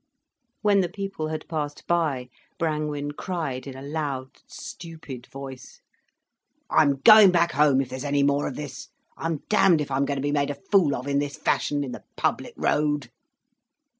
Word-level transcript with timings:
When 0.63 0.79
the 0.81 0.89
people 0.89 1.27
had 1.27 1.47
passed 1.47 1.85
by, 1.85 2.29
Brangwen 2.57 3.11
cried 3.11 3.67
in 3.67 3.77
a 3.77 3.83
loud, 3.83 4.31
stupid 4.47 5.27
voice: 5.27 5.79
"I'm 6.71 7.01
going 7.01 7.29
back 7.29 7.51
home 7.51 7.81
if 7.81 7.89
there's 7.89 8.03
any 8.03 8.23
more 8.23 8.47
of 8.47 8.55
this. 8.55 8.89
I'm 9.15 9.41
damned 9.47 9.79
if 9.79 9.91
I'm 9.91 10.05
going 10.05 10.17
to 10.17 10.23
be 10.23 10.31
made 10.31 10.49
a 10.49 10.55
fool 10.55 10.95
of 10.95 11.07
in 11.07 11.19
this 11.19 11.37
fashion, 11.37 11.83
in 11.83 11.91
the 11.91 12.03
public 12.17 12.55
road." 12.57 13.11